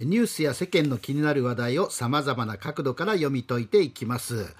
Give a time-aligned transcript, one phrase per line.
[0.00, 4.54] ニュースや世間の気になる話題をさまざまな角度から読み解いていきます。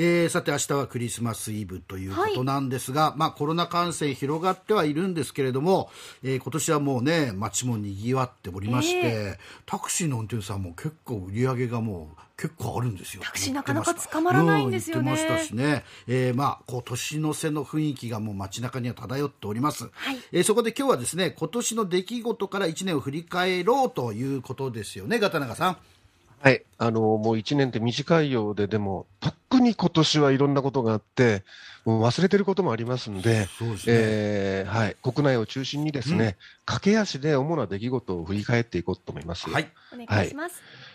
[0.00, 5.90] えー、さて明日はクリスマスイブということなんですが、はい、まあコロナ感染広がってはいるんですけれども、
[6.22, 13.22] えー、今年はもうね街も賑わっておりまして、えー、タクシーの運転手さんも結構売り上げがもう結構あるんですよ。
[13.24, 15.00] タクシーなかなか捕まらないんですよね。
[15.00, 19.90] うん、ましたしね、えー、まあこう年の瀬の雰囲気がもう街中には漂っております。
[19.92, 25.76] はい、えー、そこで今日はですね今年の出来事から1年を振り返ろうということですよね、ガタナガさん。
[26.40, 26.62] はい。
[26.78, 31.44] あの、もう1年って短いようで、でも、特に今年はいろんなことがあって、
[31.84, 33.48] もう忘れてることもありますんで、でね、
[33.86, 34.96] えー、はい。
[35.02, 36.34] 国内を中心にですね、うん、
[36.66, 39.50] 駆け足で主な出来事を振り返っていこうと思います。
[39.50, 39.68] はい。
[39.92, 40.54] お願いします。
[40.54, 40.87] はい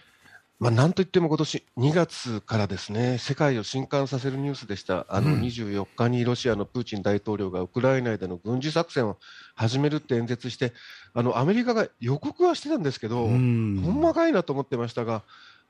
[0.64, 5.06] まあ、なんといっても今年2月からですね、世界を震撼させるニュースでした。
[5.10, 9.18] あの、24日にロシアのプーチン大統領がウクライナでの軍事作戦を
[9.56, 10.72] 始めるって演説して、
[11.14, 15.24] あの、アメリカが予告はしてたんですけど、ほんまかいなと思ってましたが、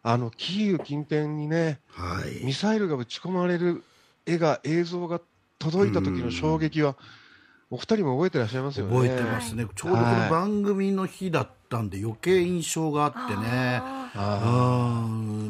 [0.03, 3.83] あの、キーウ近辺にね、はい、ミサイルが撃ち込まれる
[4.28, 5.19] 絵が、映像が
[5.57, 6.95] 届いた時の衝撃は、
[7.72, 8.94] お二人も覚えてらっしゃいますよね。
[8.94, 9.66] 覚えてますね。
[9.73, 14.03] ちょうどこの番組の日だったんで、余計印象があってね。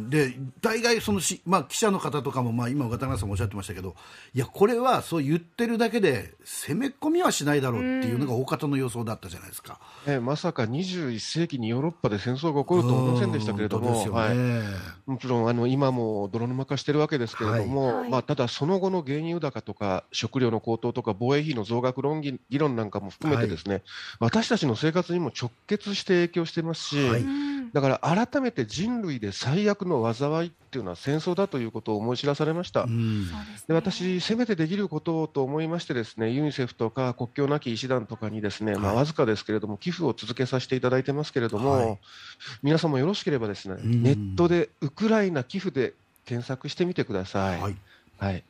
[0.09, 3.95] で大概そのし、まあ、記者の方とかも、まあ、今、岡田さんもおっしゃってましたけど
[4.33, 14.09] いやこれはそう言ってるだけで攻め込みはしないだろうっていうのが大方の予想だったじゃないですか、えまさか21世紀にヨーロッパで戦争が起こるとは思いませんでしたけれども、ね。
[14.09, 23.83] はい、もちろんあの今も泥沼化してるわけですけれども、はい、まあ、ただその後の原油高とか食料の高騰とか防衛費の増額論議議論なんかも含めてですね、はい、
[24.19, 26.97] 私たちの生活にも直結して影響してますし、
[27.73, 32.85] だから改めて人類で最悪の災いっていうのは戦争だということを思い知らされました。
[33.67, 41.99] で私、せめてできることをと思いましてですねユニセフとか国境なき医師団とかにですね、まあ、わずかですけれども寄付を続けさせていただいてますけれども、はい、
[42.61, 45.93] 皆さんもよろしければですねネットでウクライナ寄付で
[46.25, 47.61] 検索してみてください。
[47.61, 47.75] はい、
[48.19, 48.43] はい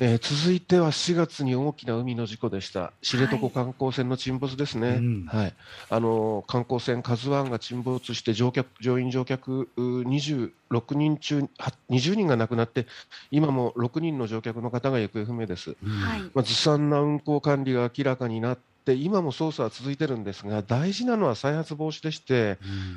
[0.00, 5.54] えー、続いては4月に大きな海の事故でした、知床観光船の沈没ですね、はい、はい、
[5.90, 11.48] あの観光船、カズワンが沈没して乗客、乗員・乗客26人中
[11.90, 12.86] 20人が亡くなって、
[13.30, 15.70] 今も6人の乗客の方が行方不明です。
[15.82, 16.20] はい。
[16.34, 22.56] まあ、ずさんな運航管理が明らかになっで今も捜査は続いてるんですが大事なのは再発防止でして、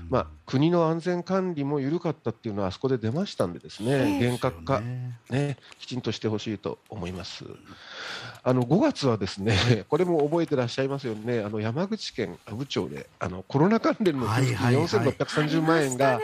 [0.10, 4.18] まあ、国の安全管理も緩かったっていうのはあそこで出ましたんでですね。
[4.18, 4.80] 厳格化、
[5.30, 7.44] ね、きちんとしてほしいと思います。
[8.42, 9.58] あの5月はですね
[9.90, 11.42] これも覚えてらっしゃいますよね。
[11.42, 16.22] あの山口県阿武町であのコロナ関連の給付金4630万円が、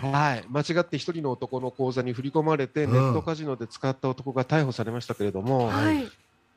[0.00, 6.08] はい、間違って1人の男の口座に振り込まれてネットカジノで使った男が逮捕されましたけれども、はい、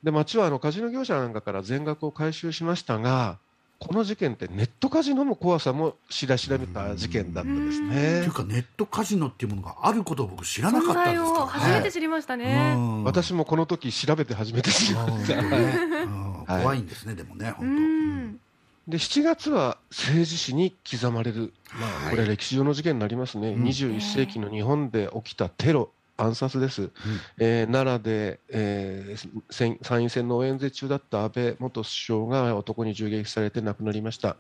[0.04, 3.40] で町はあのカジノ業者なんかから全額を回収しましたが、
[3.80, 8.22] この事件ってネットカジノの怖さも知ら調べた事件だったですね。
[8.22, 12.76] というかネットカジノっていうものがあることを僕知らなかったんですから、ね、初めて知りましたね。
[13.04, 16.60] 私もこの時調べて初めて知りました。
[16.60, 18.40] 怖いんですね、でもね、本
[18.88, 18.92] 当。
[18.92, 26.92] で7月は政治史に刻まれる、まあ、これ歴史上の事件になりますね、はい、21世紀の日本で起きたテロ暗殺です、うん、
[27.38, 34.36] えー、奈良で、えー、参院選の応援説中だった安倍元首相が男に銃撃されて亡くなりました。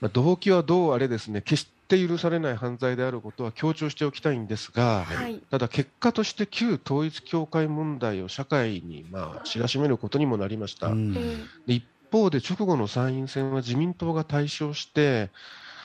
[0.00, 10.88] まあ、動機はどうあれですね決して許されない犯罪であることは強調しておきたいんですが、はい、ただ結果として旧統一教会問題を社会にまあ知らしめることにもなりました。
[10.88, 15.30] うん、で一方で直後の参院選は自民党が大勝して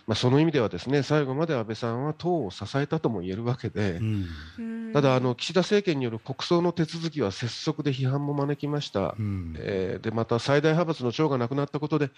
[0.05, 12.09] まあ、その意味ではですね最後まで安倍さんは党を支えたとも言えるわけで、うん、ただあの、岸田政権による国葬の手続きは拙速で批判も招きました、うん、えー、でまた最大派閥の長が亡くなったことで、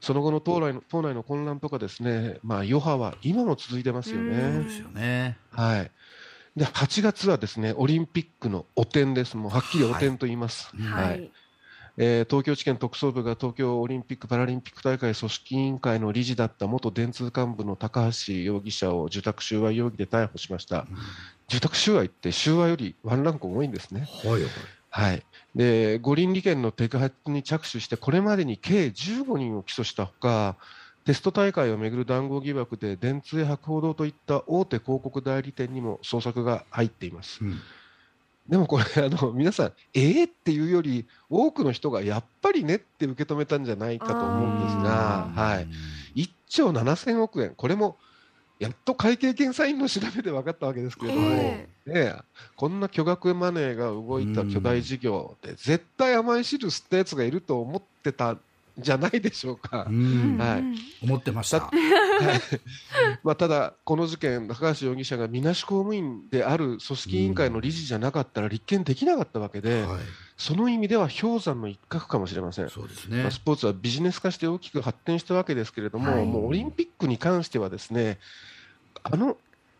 [0.00, 4.64] その後の党内の党内の混乱とか、ですね、まあ、余波は今も続いてますよね。
[4.64, 5.36] ですよね。
[5.50, 5.90] はい。
[6.56, 10.74] で8月はですねオリンピックの汚点です、もうはっきり汚点と言います。
[10.74, 11.30] はい、はい
[11.98, 20.86] えー、東京地検特捜部が東京オリンピック・パラリンピック大会組織委員会の理事だった元電通幹部の高橋容疑者を受託収賄容疑で逮捕しました、うん、
[21.48, 24.08] 受託収賄って収賄よりワンランク多いんですね。
[24.24, 24.42] はい、
[24.90, 25.22] はい、
[25.54, 30.56] で五輪利権の摘発に着手してこれまでに計15人を起訴したほか
[31.06, 37.42] テスト大会をめぐる談合疑惑で電通や博報堂といった大手広告代理店にも捜索が入っています。
[37.42, 37.60] うん
[38.48, 45.64] でもこれあの皆さんえー、っていうより多くの人がやっぱりねって受け止めたんじゃないかと思うんですが、は
[46.14, 47.54] い、1兆7000億円。
[47.56, 47.96] これも
[48.58, 52.14] やっと会計検査院の調べで分かったわけですけれども、ね、
[52.56, 58.36] こんな巨額マネーが動いた巨大事業で絶対甘い汁吸ったやつがいると思ってた
[58.78, 59.86] じゃないでしょうか。
[59.88, 60.64] うんはい
[61.02, 61.60] 思ってました。
[61.70, 62.40] はい
[63.22, 70.00] まあ、ただ、この事件、高橋容疑者がみなし公務員である組織委員会の理事じゃなかったら立件できなかったわけで、はい、
[70.36, 72.70] その意味では氷山の一角かもしれません。
[72.70, 73.30] そうですねまあ、。
[73.30, 78.18] スポーツはビジネス化して大きく発展したわけですけれども、はいもうオリンピックに関してはですね、
[79.02, 79.36] あの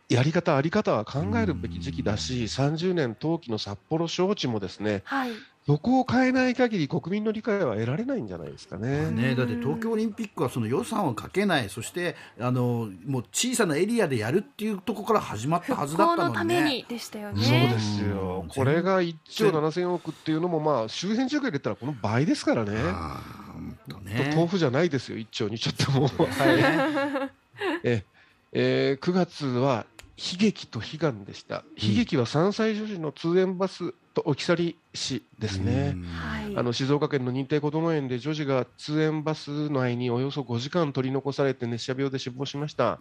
[0.09, 5.31] やり方、あり方は考えるべき時期だし、30年冬季の札幌招致もですね、はい。
[5.67, 9.11] そこを変えない限り国民の理解は得られないんじゃないですかね。
[9.11, 17.75] ね、だって東京オリンピックはその予算をかけない、そしてあのもう小さなエリアでやるっていうところから始まったはず復だった興のためのにでしたよそうでね。
[17.79, 18.43] すよ。
[18.43, 22.71] うん、これが1兆7000億っていうのも、まあ、周辺地域入れたらこの倍ですからね、
[24.05, 24.31] ね。
[24.33, 26.05] 豆腐じゃないですよ、1兆、2兆っても。
[26.05, 27.31] う、はい。
[27.83, 28.05] え
[28.53, 28.97] え。
[28.97, 29.85] ー9月は
[30.15, 35.93] 悲劇と悲願でした、悲劇は3歳女児の通園バスと置き去り死ですね。
[35.95, 36.57] うんはい。
[36.57, 42.99] あの静岡県の認定こども園で女児が通園バス内におよそ5時間取り残されて熱射病で死亡しました。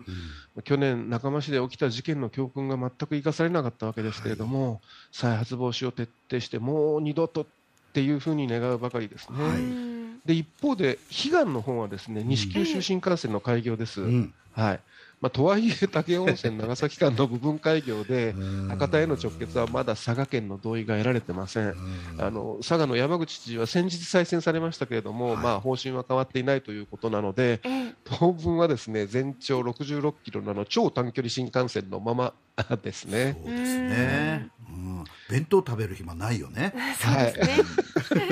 [0.64, 7.46] 去年、仲間市で起きた事件の教訓が全く生かされなかったわけですけれども、再発防止を徹底して、もう二度とっ
[7.94, 9.42] ていうふうに願うばかりですね。
[9.42, 9.86] はいうん
[10.26, 14.00] で一方で、悲願の方はですね西九州新幹線の開業です。
[14.02, 14.80] うんはい
[15.20, 18.34] まあ、とはいえ、武雄温泉長崎間の部分開業で、
[18.68, 21.74] 博多への直結はまだ佐賀県の同意が得られてません。
[22.18, 25.36] あの佐賀の山口知事は先日再選されましたけれども、はい。
[25.38, 27.94] まあ、方針は変わっていないということなので、ええ。
[28.04, 32.34] 当分はですね全長66キロのあの超短距離新幹線のまま
[32.82, 33.36] ですね。
[33.42, 36.72] そうですね、うん、弁当食べる暇ないよね。
[36.98, 38.26] そうですね。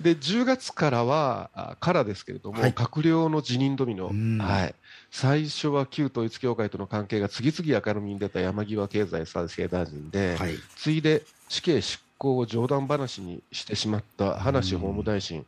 [0.00, 2.72] で10月からはあからですけれども、はい。
[2.72, 4.38] 閣僚の辞任ドミノ、うん。
[4.38, 4.74] はい、
[5.10, 15.44] 最初は旧統一教会との関係が次々明るみに出た山際経済再生大臣で、はい、次いで死刑執行を冗談話にしてしまった葉梨法務大臣、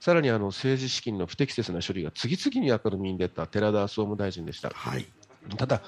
[0.00, 4.70] さらにあの政治資金の不適切な処理が次々に明るみに出た寺田総務大臣でした。
[4.70, 5.06] はい、
[5.56, 5.82] ただ、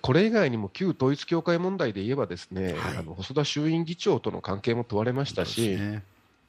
[0.00, 2.96] これ以外にも旧統一教会問題で言えば、ですね、はい。
[2.98, 6.02] あの細田衆院議長との関係も問われましたし、ね。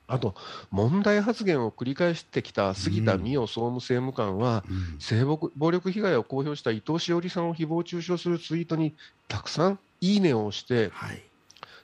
[0.07, 0.35] あと、
[0.71, 4.99] 問題発言を繰り返してきた杉田水脈総務政務官は、うん。
[4.99, 8.93] 性暴力被害を公表した伊藤詩織さんを誹謗中傷するツイートに
[9.27, 11.23] たくさんいいねを押して、はい、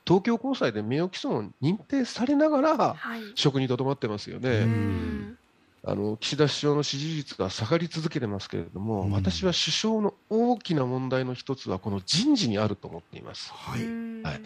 [0.05, 3.21] 東京高裁で名誉毀損を認定されながら、はい。
[3.35, 4.67] 職にとどまってますよね。
[5.83, 9.11] うんあの岸田首相の支持率が下がり続けてますけれども、うん。
[9.11, 13.53] 私は首相の大きな問題の一つは、この人事にあると思っています。
[13.53, 14.21] はい、うん。
[14.23, 14.41] はい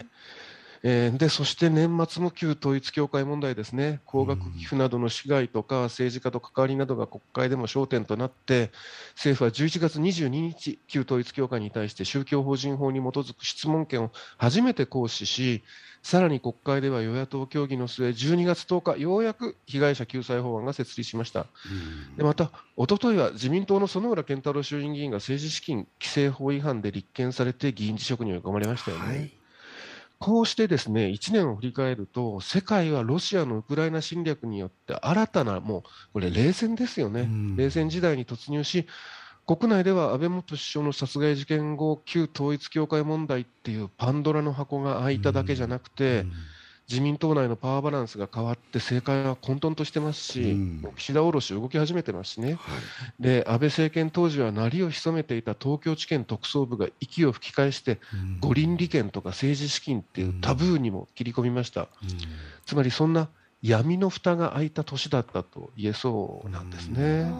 [0.83, 8.71] えーでそして年末も旧統一教会問題ですね、高額寄付などの市街とか政治家と関わりなどが国会でも焦点となって、
[9.13, 15.63] 政府は11月22日、旧統一教会に対して宗教法人法に基づく質問権を初めて行使し、
[16.03, 21.41] さらに国会では与野党協議の末、12月10日、ようやく被害者救済法案が設立しました。
[21.41, 29.05] うんでまた、一昨日は自民党の薗浦健太郎衆院議員が政治資金規正法違反で立件されて議員辞職に追い込まれましたよね。
[29.05, 29.31] はい、
[30.21, 35.83] こうしてですね1年を振り返ると、世界はロシアのウクライナ侵略によって新たな、もう
[36.13, 37.57] これ、冷戦ですよね、うん。
[37.57, 38.85] 冷戦時代に突入し、
[39.47, 46.31] 国内では安倍元首相の殺害事件後、旧統一教会問題っていうパンドラの箱が開いただけじゃなくて、うん
[46.91, 52.53] 自民党内のパワーバランスが変わって、政界は混沌としてますし、うんもう岸田降ろし動き始めてますしね。
[52.53, 52.57] はい
[53.19, 61.81] で安倍政権当時は鳴りを潜めていた東京地検特捜部が息を吹き返して、うん五輪利権とか政治資金っていうタブーにも切り込みました。
[61.81, 61.87] うん
[62.65, 63.29] つまりそんな
[63.61, 67.31] 闇の蓋が開いた年だったと言えそうなんですね。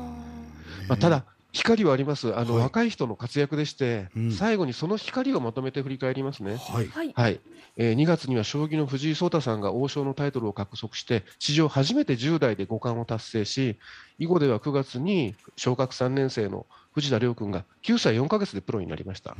[0.87, 2.35] まあ、ただ、光はあります。
[2.37, 2.63] あの、はい。
[2.63, 4.31] 若い人の活躍でして、うん。
[4.31, 6.57] 最後にその光をまとめて振り返りますね。
[6.57, 7.13] はい、はい。
[7.13, 7.39] はい。
[7.77, 13.77] えー2月には将棋の藤井聡太さんが王将のタイトルを獲得して、史上初めて10代で五冠を達成し、
[14.19, 19.35] 囲碁では9月に小学3年生の藤田涼君が9歳4ヶ月でプロになりました。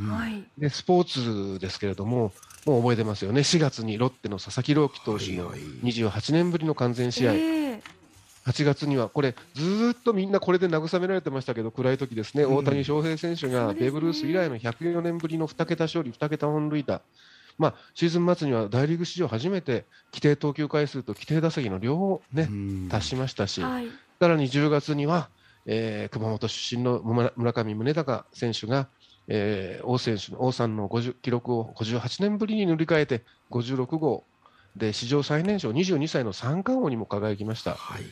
[0.58, 2.32] でスポーツですけれども、
[2.66, 5.70] もう覚えてますよね、4月にロッテの佐々木朗希投手のはいはい。
[5.92, 8.01] 28年ぶりの完全試合、ええ
[8.46, 12.56] 8月にはこれ、ずーっとみんなこれで慰められてましたけど、暗い時ですね、うん。
[12.58, 17.02] 大谷翔平選手がベーブ・ルース以来の104年ぶりの2桁勝利、2桁本塁打、
[17.58, 22.90] まあ、シーズン末には大リーグ史上初めて規定投球回数と規定打席の両方、ねうん。
[22.90, 23.88] 達しましたし、はい。
[24.20, 25.30] さらに10月には、
[25.68, 28.88] えー熊本出身の村村上宗隆選手が、
[29.28, 33.22] えー王選手の王さんの50記録を58年ぶりに塗り替えて
[33.52, 34.24] 56号
[34.76, 37.76] で史上最年少22歳の三冠王にも輝きました。
[37.76, 38.04] はい、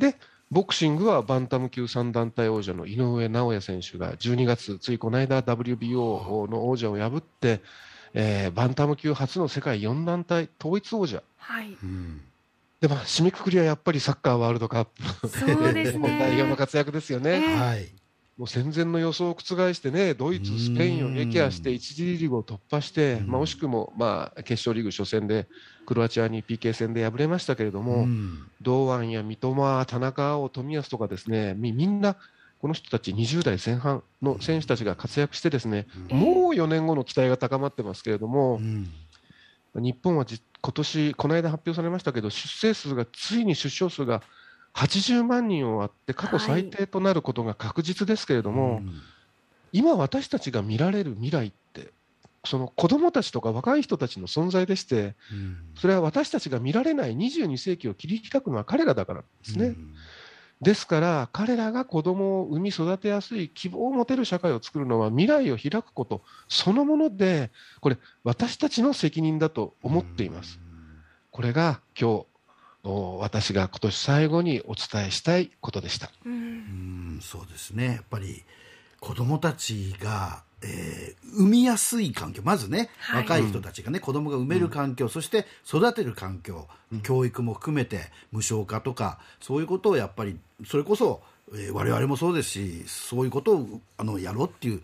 [0.00, 0.16] で
[0.50, 7.60] ボクシングはバンタム級3団体王者の井上尚弥選手が12月、ついこの間 WBO の王者を破って、
[8.14, 11.76] えーバンタム級初の世界4団体統一王者はい。
[11.80, 12.20] うん
[12.80, 14.84] でも締めくくりはやっぱりサッカーワールドカッ
[15.20, 17.30] プそうですね 代表の活躍ですよね。
[17.32, 17.88] ええはい。
[18.40, 23.26] もう戦前の予想を覆してね、ドイツ、スペインを撃破して、1次リーグを突破して、うん。
[23.26, 25.46] まあ、惜しくも、まあ、決勝リーグ初戦で、
[25.84, 28.38] クロアチアに PK 戦で敗れましたけれども、ん。
[28.62, 32.16] 堂安や三笘、田中碧、冨安とかですね、みみんな、
[32.62, 36.18] この人たち20代前半の選手たちが活躍してですね、うん。
[36.18, 38.88] もう4年後の期待が高まってますけれども、うん。
[39.74, 44.22] 日本はじ今年この間発表されましたけど、出生数が、ついに出生数が
[44.74, 48.90] 80万人を割って、過去最低となることが確実ですけれども、うん
[49.72, 51.92] 今、私たちが見られる未来って、
[52.44, 59.76] その子どもたちとか若い人たちの存在でして、うんそれは私たちが見られない22世紀を切り開くのは彼らだからですね。
[60.60, 67.50] ですから、彼らが子供を産み育てやすい希望を持てる社会を作るのは未来を開くことそのもので、
[67.80, 70.58] これ、私たちの責任だと思っています。。
[71.30, 72.26] これが今日、お
[72.82, 76.10] 私が今年最後にお伝えしたいことでした。
[76.24, 77.84] ううんんそうですね。
[77.86, 78.42] やっぱり
[79.00, 83.22] 子供たちが、えー産みやすい環境、まずね、はい。
[83.22, 86.66] 若い人たちがね、子供が産める環境、そして育てる環境、
[87.04, 91.22] 教育も含めて無償化とか、そういうことをやっぱり、それこそ、
[91.54, 94.82] えー我々もそうですし、そういうことをあのやろうっていう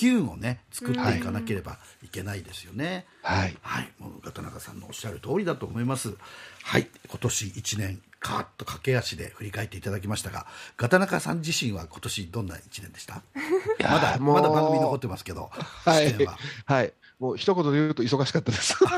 [0.00, 3.04] 機運をね、作っていかなければいけないですよね。
[3.20, 3.54] はい。
[3.60, 6.16] はい、もう片中さんのおっしゃる通りだと思います。
[6.62, 10.46] はい、今年1年、カーッと駆け足で振り返っていただきましたが、
[10.76, 13.22] 片中さん自身は今年どんな1年でした？
[13.82, 16.36] まだ、まだ番組残ってますけど、はいは。。
[16.66, 16.92] はい。
[17.18, 18.72] もう一言で言うと忙しかったです。
[18.82, 18.88] よ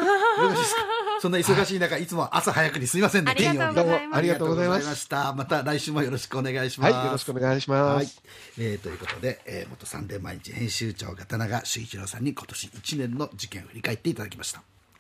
[0.43, 0.83] ろしいですか？
[1.21, 5.33] そんな忙しい中、いつも朝早くにすいませんね、ありがとうございます金曜日どうもありがとうございました。
[5.35, 6.93] また来週もよろしくお願いします。
[6.93, 7.07] はい。
[7.07, 8.21] よろしくお願いしまはいす。、
[8.59, 14.63] えーということで、えー元サンデー毎日編集長片永修一郎さんに今年1年の事件を振り返っていただきました。